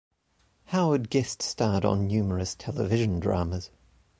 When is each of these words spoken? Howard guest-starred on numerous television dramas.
Howard 0.69 1.11
guest-starred 1.11 1.85
on 1.85 2.07
numerous 2.07 2.55
television 2.55 3.19
dramas. 3.19 3.69